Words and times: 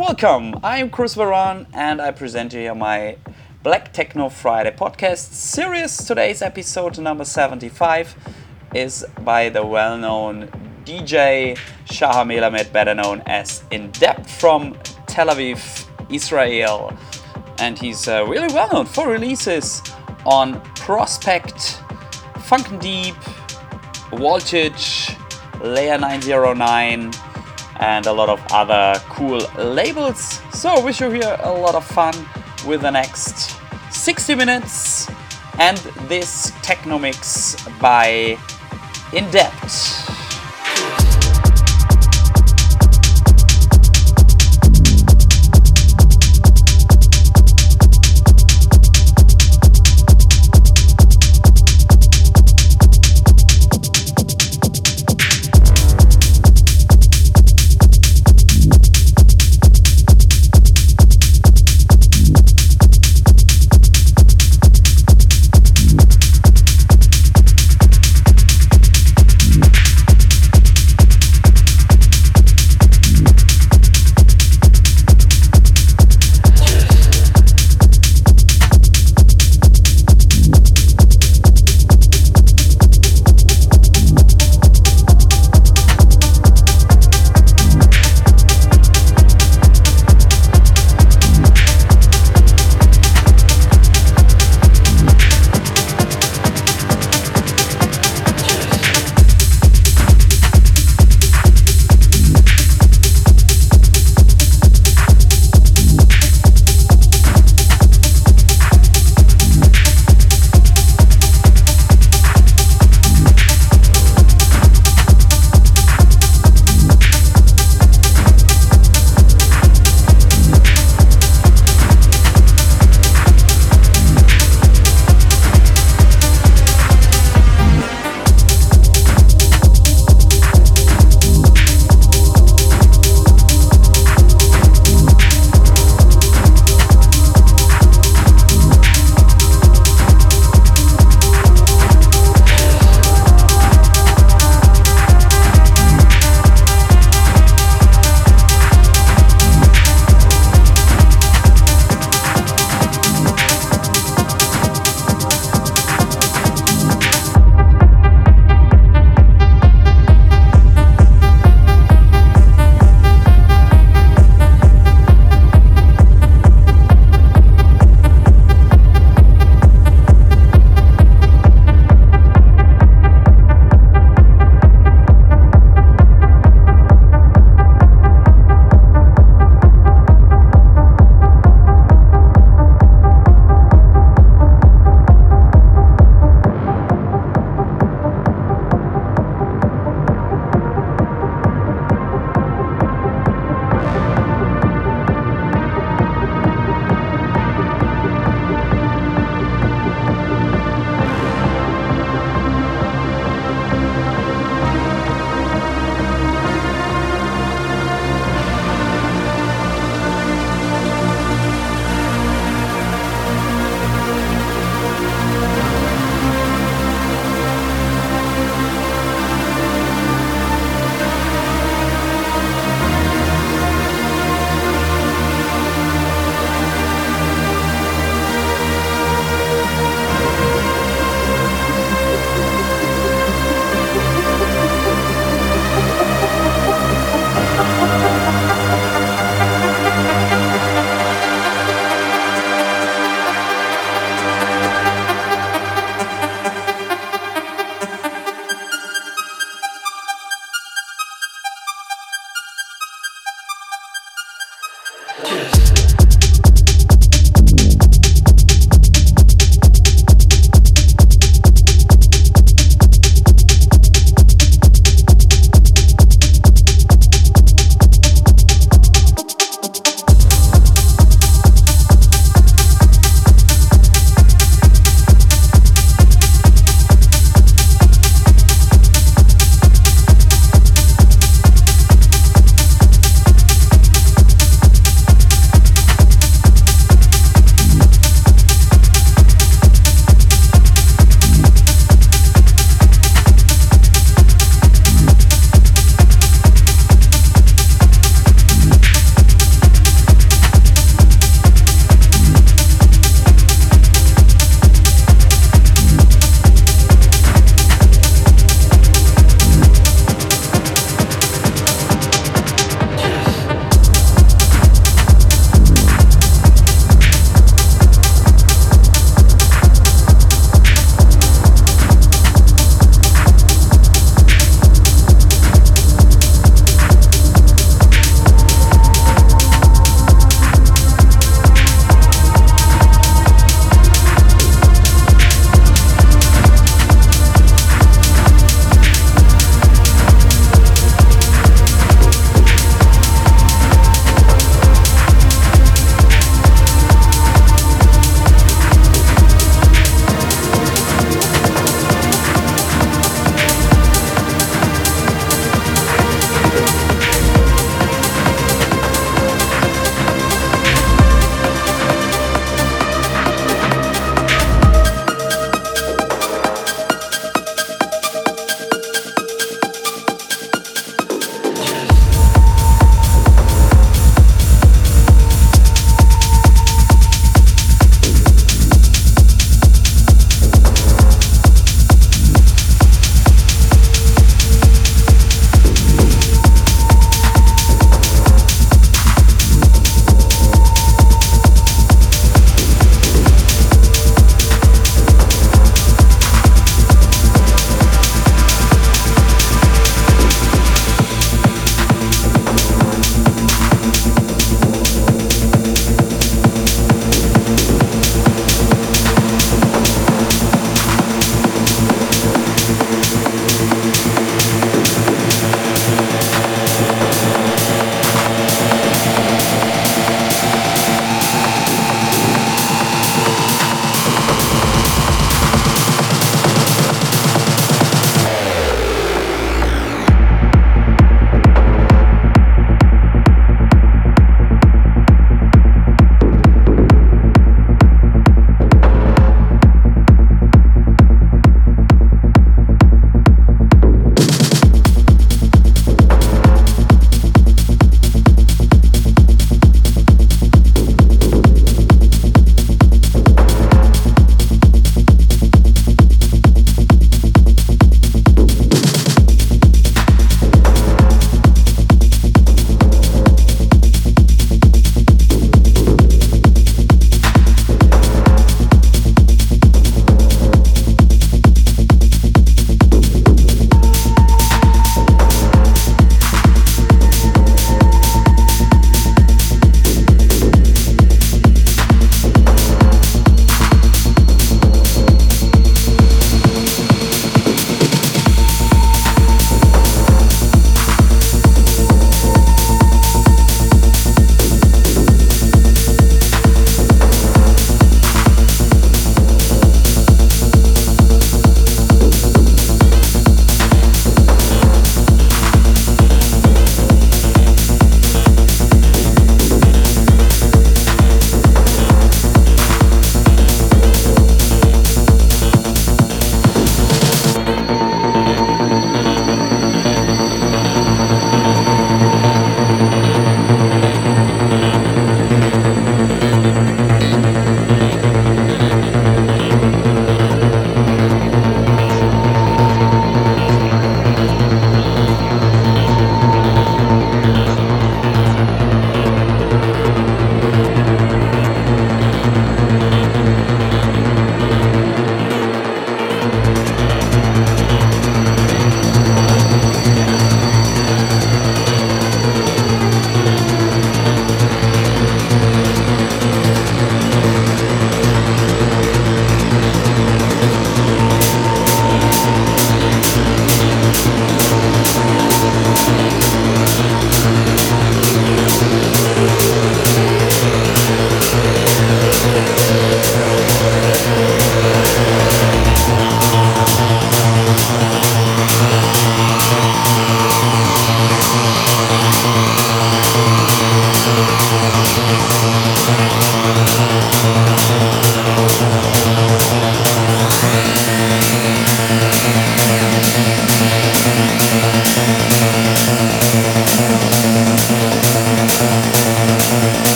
Welcome. 0.00 0.54
I'm 0.62 0.88
Chris 0.88 1.14
Veron 1.14 1.66
and 1.74 2.00
I 2.00 2.10
present 2.10 2.54
you 2.54 2.60
here 2.60 2.74
my 2.74 3.18
Black 3.62 3.92
Techno 3.92 4.30
Friday 4.30 4.70
podcast 4.70 5.34
series. 5.34 5.94
Today's 5.98 6.40
episode 6.40 6.98
number 6.98 7.26
75 7.26 8.16
is 8.74 9.04
by 9.20 9.50
the 9.50 9.62
well-known 9.62 10.48
DJ 10.86 11.58
Shahar 11.84 12.24
Melamed, 12.24 12.72
better 12.72 12.94
known 12.94 13.22
as 13.26 13.62
Indepth 13.70 14.26
from 14.30 14.74
Tel 15.06 15.26
Aviv, 15.26 15.86
Israel. 16.10 16.96
And 17.58 17.78
he's 17.78 18.08
uh, 18.08 18.24
really 18.26 18.52
well 18.54 18.72
known 18.72 18.86
for 18.86 19.06
releases 19.06 19.82
on 20.24 20.62
Prospect, 20.76 21.78
Funk 22.44 22.80
Deep, 22.80 23.16
Voltage, 24.12 25.14
Layer 25.60 25.98
909 25.98 27.12
and 27.80 28.06
a 28.06 28.12
lot 28.12 28.28
of 28.28 28.40
other 28.52 29.00
cool 29.08 29.40
labels. 29.58 30.40
So, 30.52 30.80
wish 30.84 31.00
you 31.00 31.10
here 31.10 31.36
a 31.42 31.52
lot 31.52 31.74
of 31.74 31.84
fun 31.84 32.14
with 32.66 32.82
the 32.82 32.90
next 32.90 33.58
60 33.90 34.34
minutes 34.34 35.10
and 35.58 35.78
this 36.08 36.52
techno 36.62 36.98
mix 36.98 37.56
by 37.80 38.38
Indepth. 39.12 40.29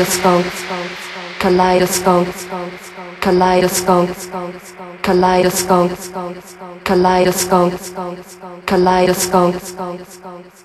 kaleidoscope, 0.00 0.50
kaleidoscope, 1.42 2.32
kaleidoscope, 3.20 4.14
kaleidoscope, 5.02 5.94
kaleidoscope, 6.84 7.76
kaleidoscope, 8.66 9.58
kaleidoscope. 9.58 10.59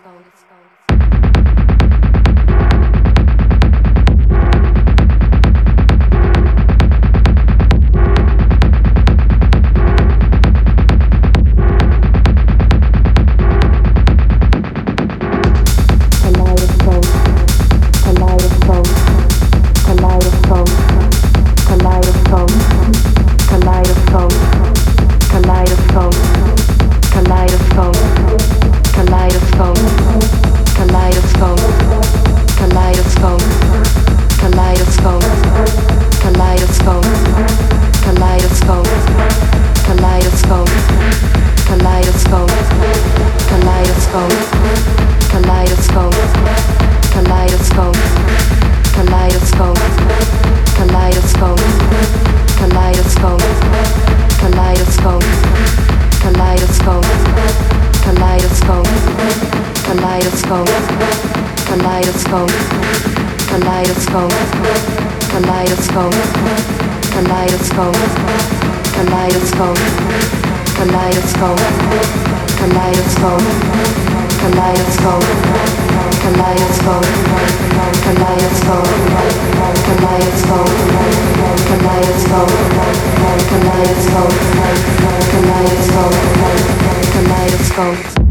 kaleidoscope, 61.76 62.54
kaleidoscope, 63.52 64.34
kaleidoscope, 65.32 66.16
kaleidoscope, 67.14 68.00
kaleidoscope, 68.96 69.82
kaleidoscope, 70.78 71.64
kaleidoscope, 72.60 73.48
kaleidoscope, 74.42 75.30
kaleidoscope, 76.24 77.10
kaleidoscope, 78.06 78.94
kaleidoscope, 79.86 80.76
kaleidoscope, 81.68 82.56
kaleidoscope, 83.50 84.36
kaleidoscope, 85.32 86.20
kaleidoscope. 87.14 88.25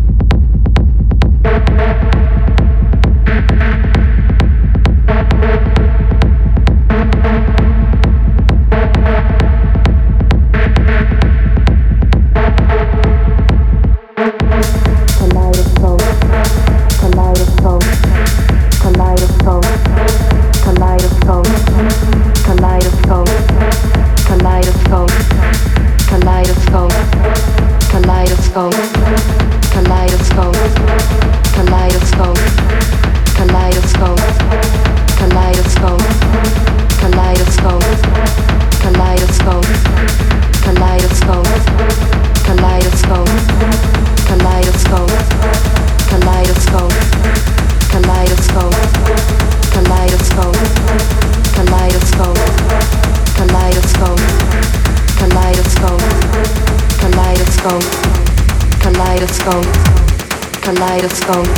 kaleidoscope, 61.24 61.48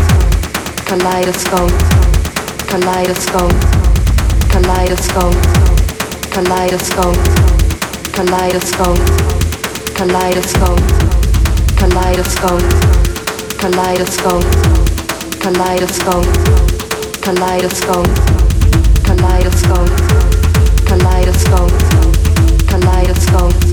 kaleidoscope, 0.86 1.74
kaleidoscope, 2.68 3.54
kaleidoscope, 4.52 5.36
kaleidoscope, 6.34 7.18
kaleidoscope, 8.14 9.00
kaleidoscope, 9.98 10.82
kaleidoscope, 11.80 12.64
kaleidoscope, 13.60 14.46
kaleidoscope, 15.42 16.28
kaleidoscope, 17.24 18.10
kaleidoscope, 19.06 19.90
kaleidoscope, 20.88 21.72
kaleidoscope. 22.70 23.65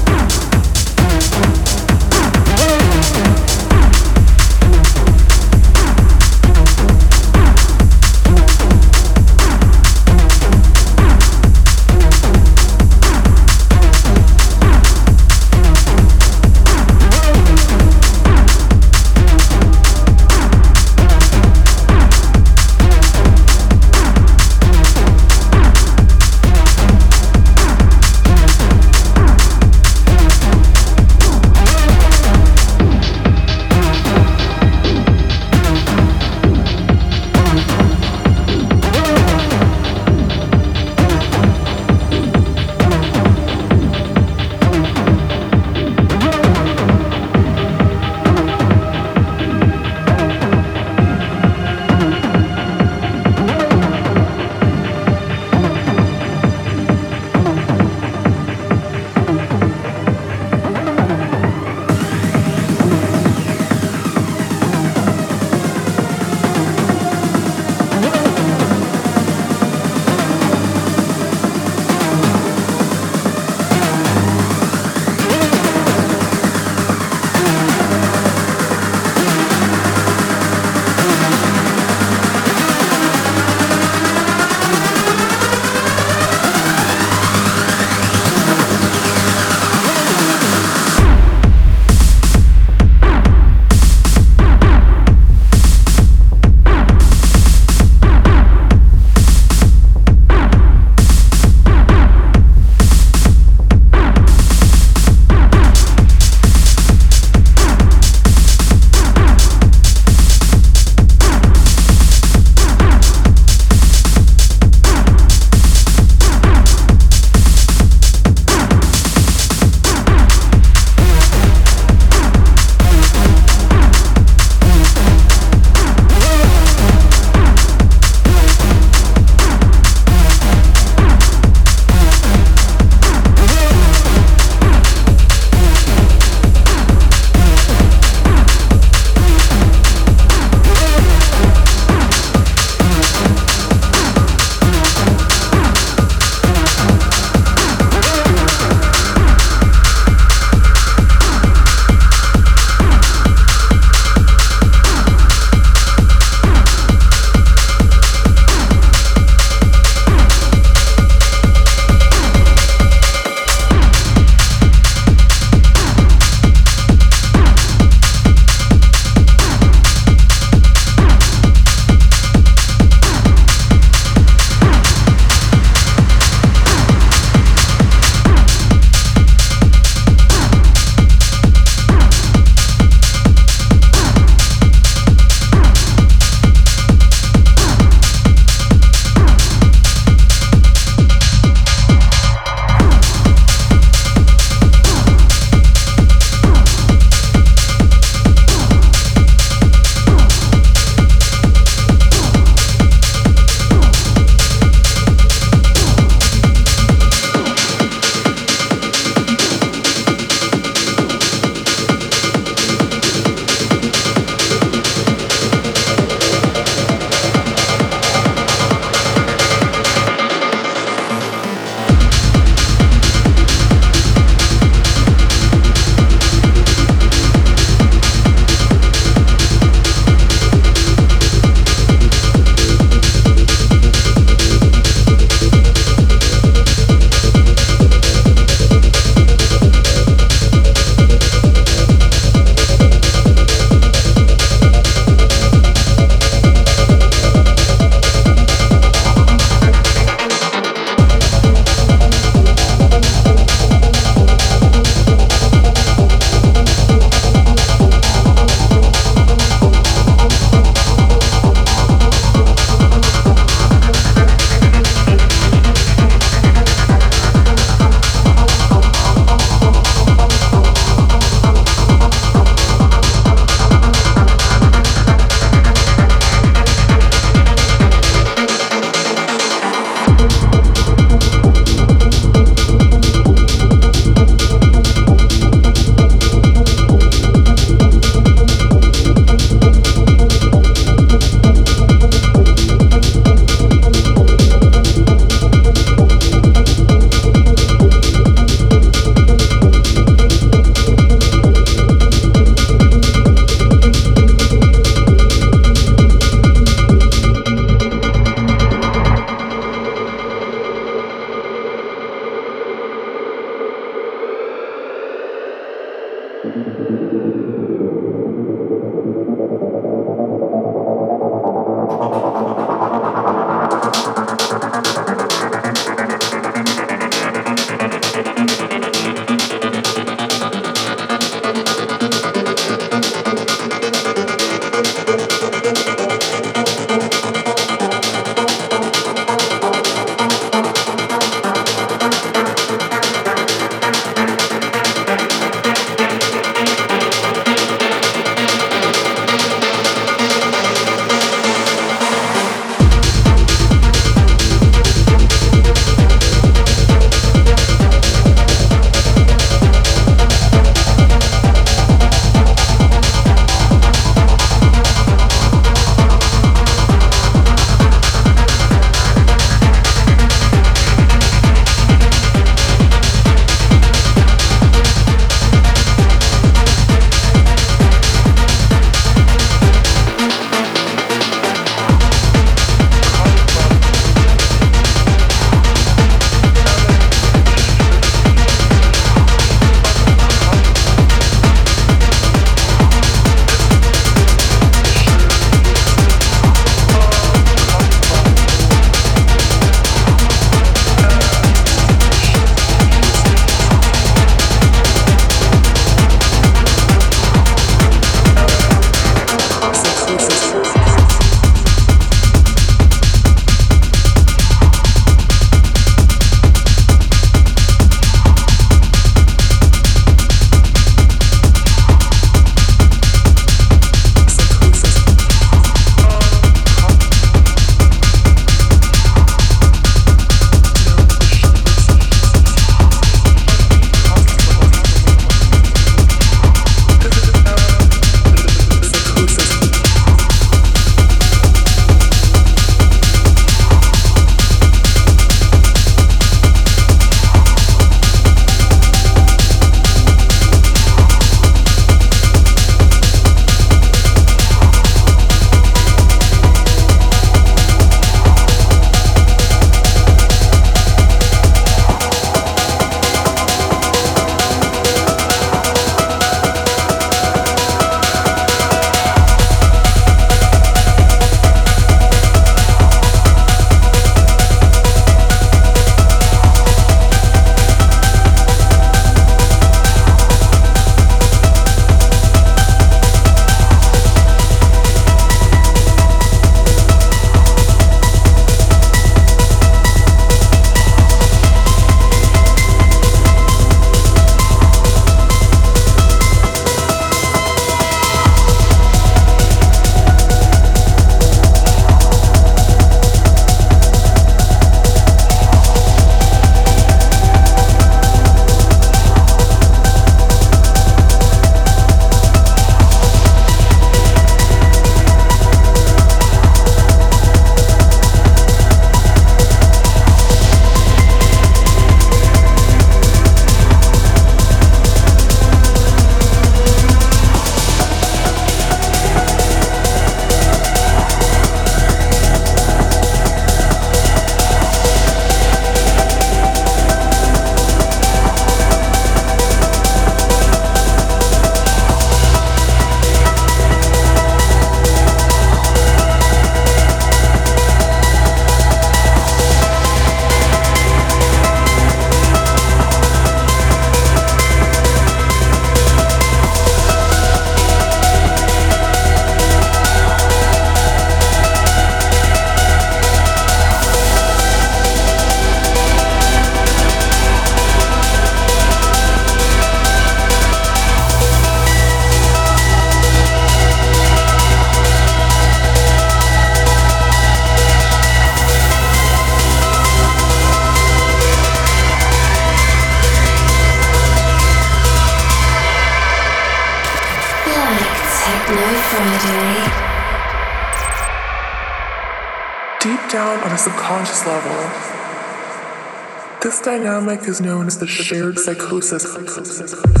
Is 597.31 597.39
known 597.39 597.65
as 597.65 597.79
the 597.79 597.87
shared 597.87 598.37
psychosis. 598.37 600.00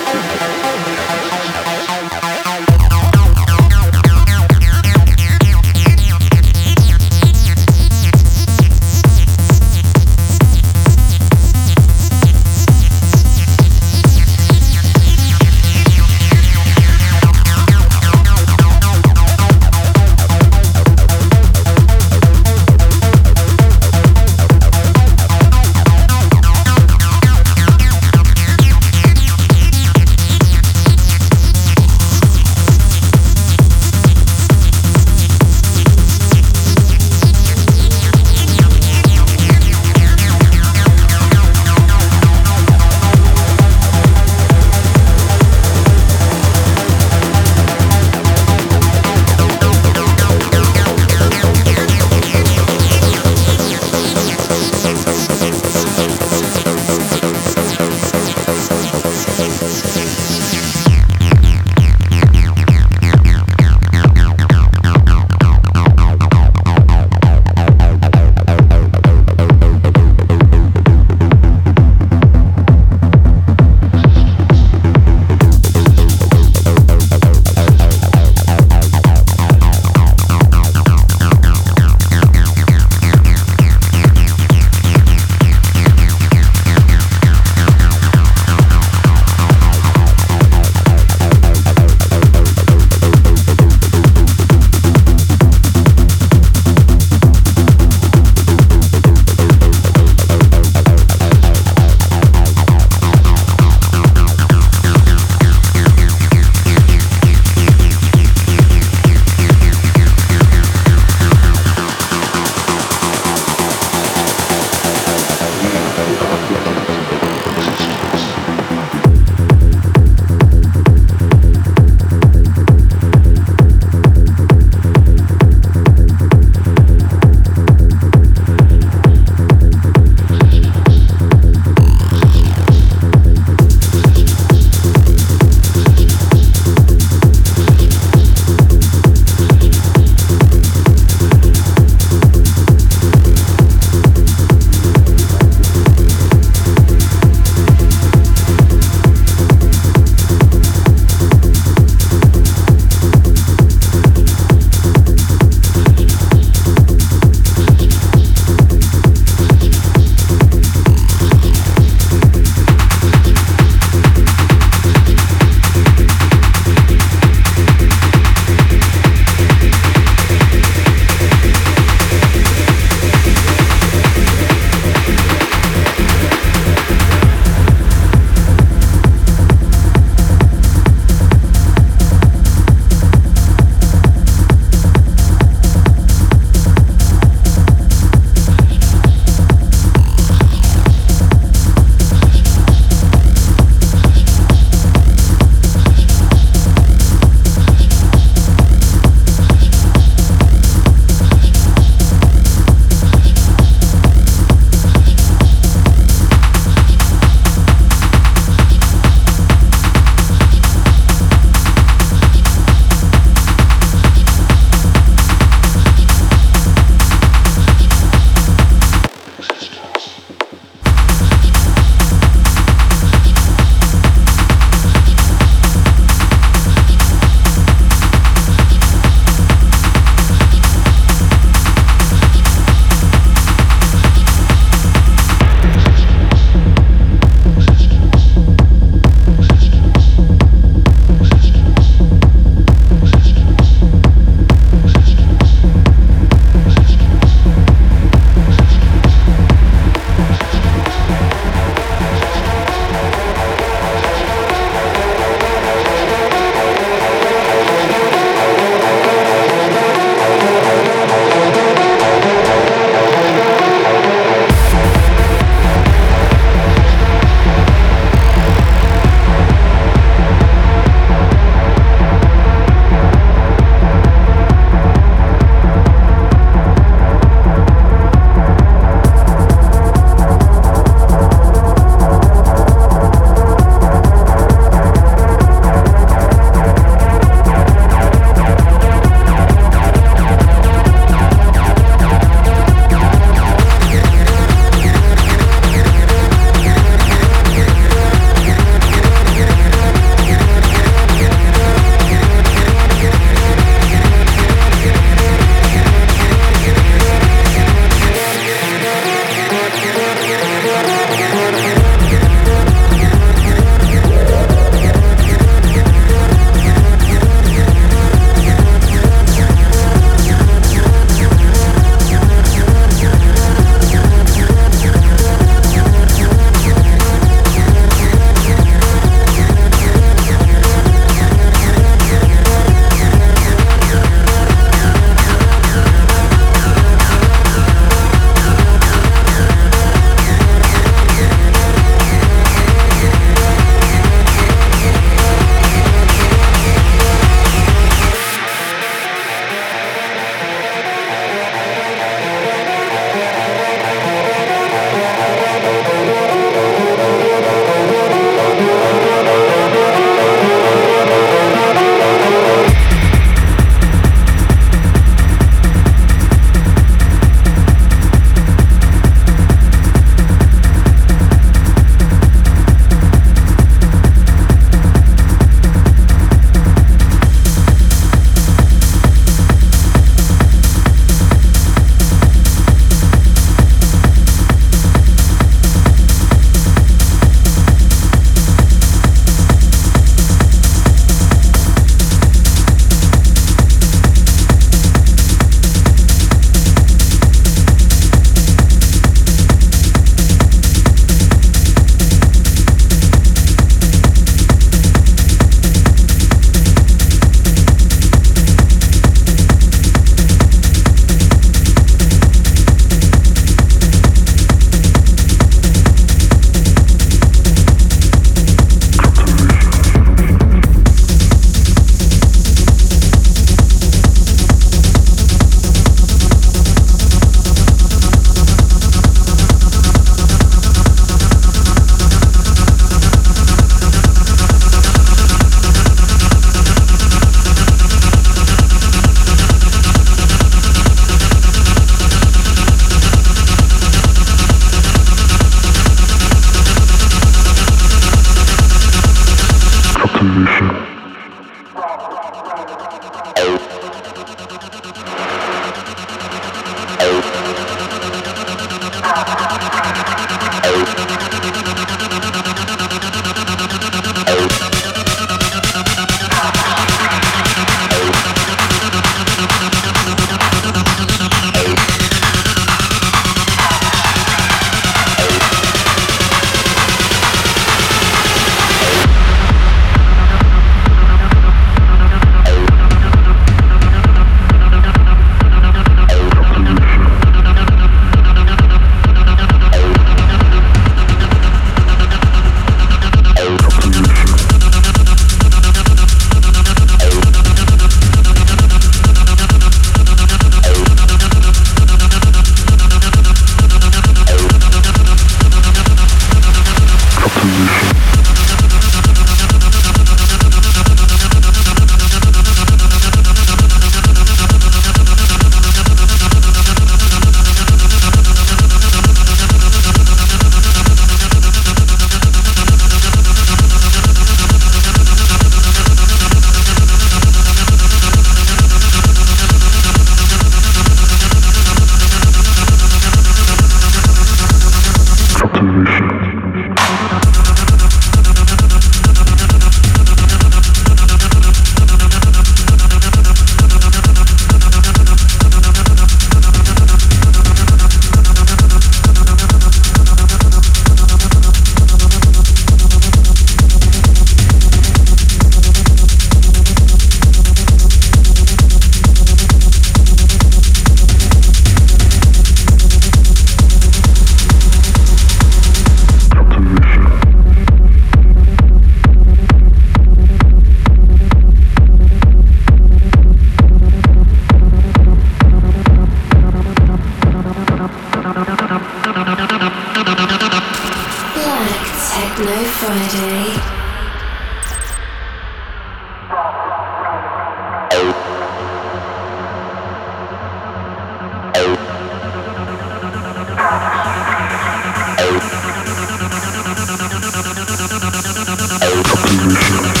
Revolution. 599.31 600.00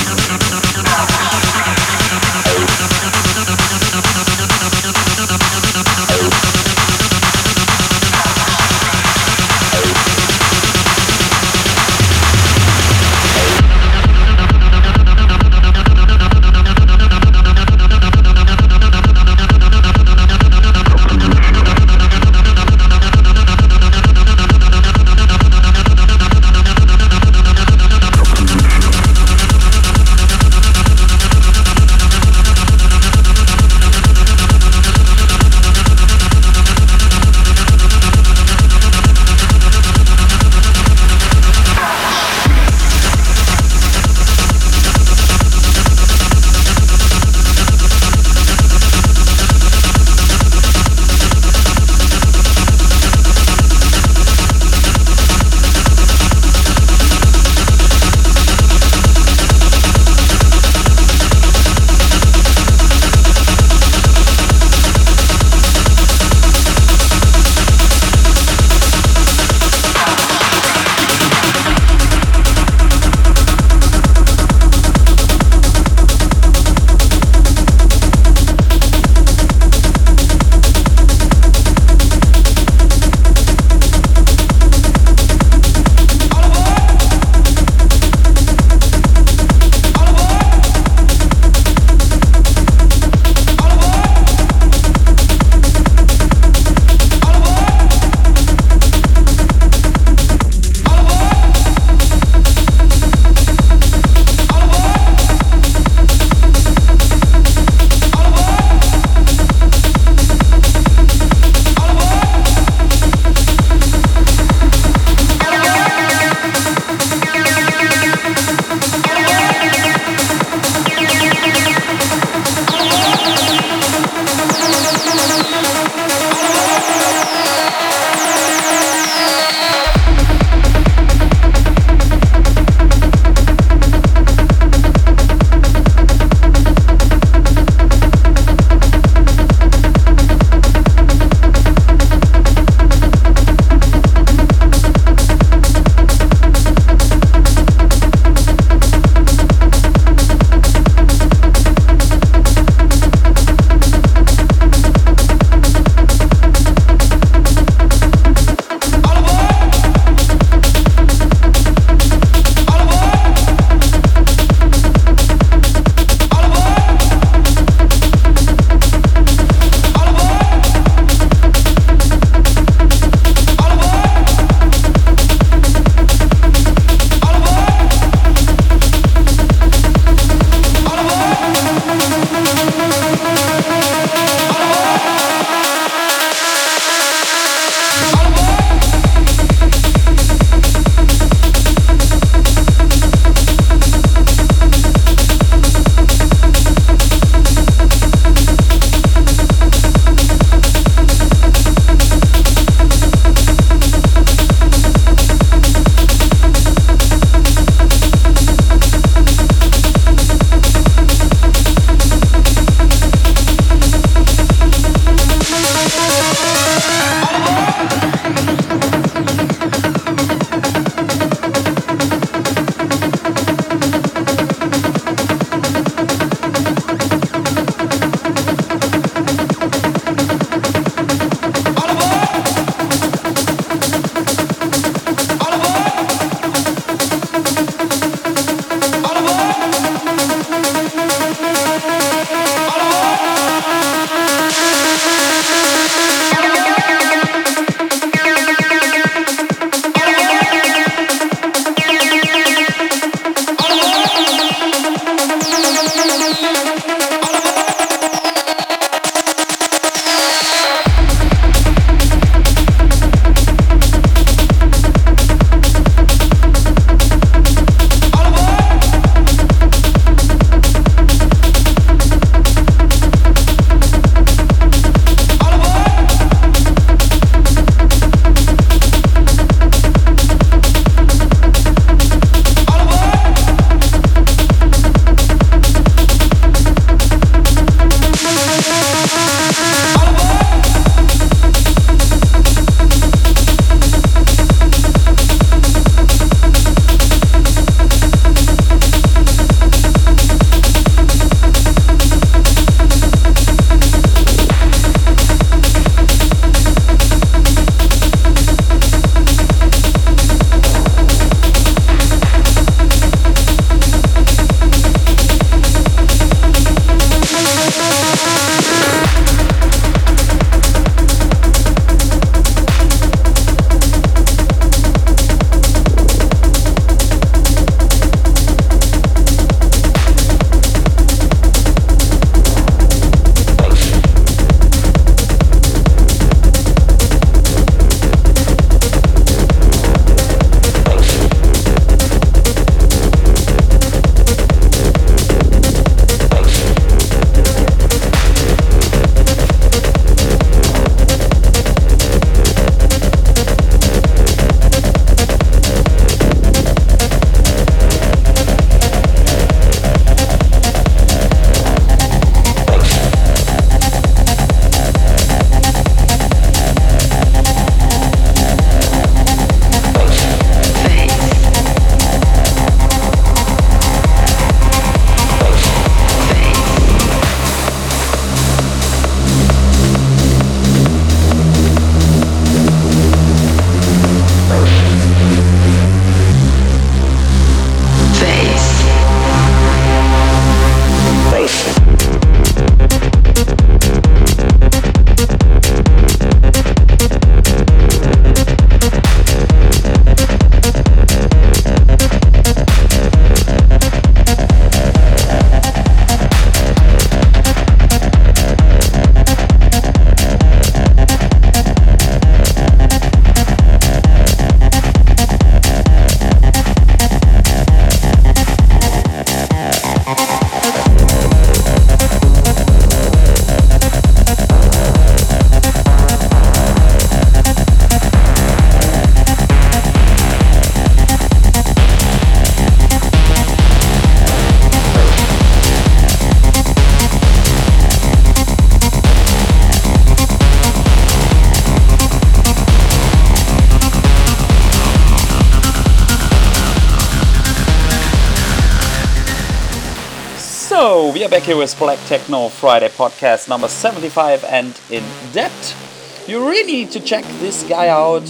We 451.13 451.25
are 451.25 451.29
back 451.29 451.43
here 451.43 451.57
with 451.57 451.77
Black 451.77 451.99
Techno 452.07 452.47
Friday 452.47 452.87
podcast 452.87 453.49
number 453.49 453.67
75 453.67 454.45
and 454.45 454.79
in 454.89 455.03
depth. 455.33 456.25
You 456.29 456.47
really 456.47 456.71
need 456.71 456.91
to 456.91 457.01
check 457.01 457.25
this 457.39 457.63
guy 457.63 457.89
out. 457.89 458.23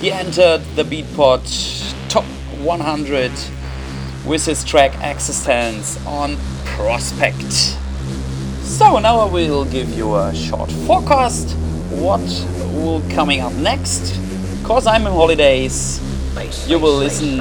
He 0.00 0.12
entered 0.12 0.62
the 0.76 0.84
Beatport 0.84 1.42
top 2.08 2.24
100 2.60 3.32
with 4.24 4.44
his 4.46 4.62
track 4.62 4.92
Existence 5.02 5.98
on 6.06 6.36
Prospect. 6.64 7.50
So 8.62 9.00
now 9.00 9.18
I 9.18 9.32
will 9.32 9.64
give 9.64 9.88
you 9.96 10.14
a 10.14 10.32
short 10.32 10.70
forecast 10.70 11.56
what 11.90 12.20
will 12.72 13.02
coming 13.10 13.40
up 13.40 13.54
next. 13.54 14.20
Cause 14.64 14.86
I'm 14.86 15.08
in 15.08 15.12
holidays. 15.12 16.00
You 16.36 16.78
will 16.78 16.96
listen 16.96 17.38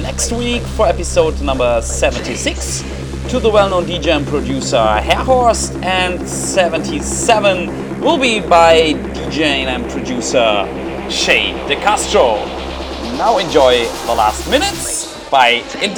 next 0.00 0.32
week 0.32 0.62
for 0.62 0.86
episode 0.86 1.38
number 1.42 1.82
76 1.82 2.80
to 3.28 3.38
the 3.38 3.50
well-known 3.50 3.84
DJ 3.84 4.16
and 4.16 4.26
producer 4.26 4.78
Herrhorst 4.78 5.82
and 5.84 6.26
77 6.26 8.00
will 8.00 8.16
be 8.16 8.40
by 8.40 8.94
DJ 9.12 9.66
and 9.66 9.84
producer 9.90 10.64
Shane 11.10 11.56
De 11.68 11.76
Castro. 11.76 12.36
Now 13.18 13.36
enjoy 13.36 13.84
the 14.06 14.14
last 14.14 14.50
minutes 14.50 15.28
by 15.28 15.62
In 15.82 15.92